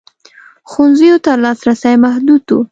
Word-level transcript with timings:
ښوونځیو 0.69 1.17
ته 1.25 1.31
لاسرسی 1.43 1.95
محدود 2.03 2.45
و. 2.53 2.57